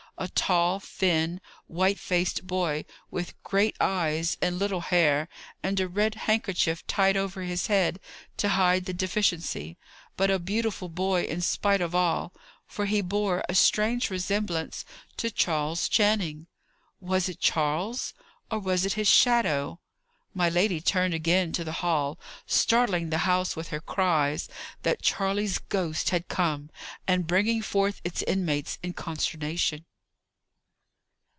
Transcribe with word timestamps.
A 0.17 0.27
tall, 0.27 0.79
thin, 0.79 1.41
white 1.65 1.97
faced 1.97 2.45
boy, 2.45 2.85
with 3.09 3.33
great 3.41 3.75
eyes 3.81 4.37
and 4.39 4.59
little 4.59 4.81
hair, 4.81 5.27
and 5.63 5.79
a 5.79 5.87
red 5.87 6.13
handkerchief 6.13 6.85
tied 6.85 7.17
over 7.17 7.41
his 7.41 7.65
head, 7.67 7.99
to 8.37 8.49
hide 8.49 8.85
the 8.85 8.93
deficiency; 8.93 9.77
but 10.17 10.29
a 10.29 10.37
beautiful 10.37 10.89
boy 10.89 11.23
in 11.23 11.41
spite 11.41 11.81
of 11.81 11.95
all, 11.95 12.33
for 12.67 12.85
he 12.85 13.01
bore 13.01 13.43
a 13.49 13.55
strange 13.55 14.11
resemblance 14.11 14.85
to 15.17 15.31
Charles 15.31 15.89
Channing. 15.89 16.45
Was 16.99 17.27
it 17.27 17.39
Charles? 17.39 18.13
Or 18.51 18.59
was 18.59 18.85
it 18.85 18.93
his 18.93 19.09
shadow? 19.09 19.79
My 20.35 20.49
lady 20.49 20.81
turned 20.81 21.15
again 21.15 21.51
to 21.53 21.63
the 21.63 21.71
hall, 21.81 22.19
startling 22.45 23.09
the 23.09 23.19
house 23.25 23.55
with 23.55 23.69
her 23.69 23.81
cries, 23.81 24.49
that 24.83 25.01
Charley's 25.01 25.57
ghost 25.57 26.11
had 26.11 26.27
come, 26.27 26.69
and 27.07 27.25
bringing 27.25 27.63
forth 27.63 28.01
its 28.03 28.21
inmates 28.21 28.77
in 28.83 28.93
consternation. 28.93 29.83